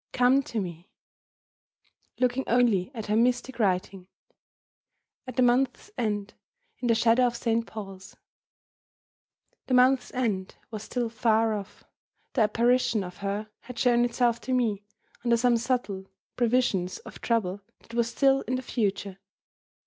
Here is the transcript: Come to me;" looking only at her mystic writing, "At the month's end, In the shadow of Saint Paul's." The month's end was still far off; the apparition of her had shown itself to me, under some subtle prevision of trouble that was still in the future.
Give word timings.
Come 0.13 0.41
to 0.41 0.59
me;" 0.59 0.89
looking 2.19 2.43
only 2.47 2.89
at 2.95 3.05
her 3.05 3.15
mystic 3.15 3.59
writing, 3.59 4.07
"At 5.27 5.35
the 5.35 5.43
month's 5.43 5.91
end, 5.95 6.33
In 6.79 6.87
the 6.87 6.95
shadow 6.95 7.27
of 7.27 7.37
Saint 7.37 7.67
Paul's." 7.67 8.15
The 9.67 9.75
month's 9.75 10.11
end 10.15 10.55
was 10.71 10.81
still 10.81 11.07
far 11.07 11.53
off; 11.53 11.83
the 12.33 12.41
apparition 12.41 13.03
of 13.03 13.17
her 13.17 13.51
had 13.59 13.77
shown 13.77 14.03
itself 14.03 14.41
to 14.41 14.53
me, 14.53 14.81
under 15.23 15.37
some 15.37 15.55
subtle 15.55 16.07
prevision 16.35 16.89
of 17.05 17.21
trouble 17.21 17.61
that 17.81 17.93
was 17.93 18.09
still 18.09 18.41
in 18.47 18.55
the 18.55 18.63
future. 18.63 19.19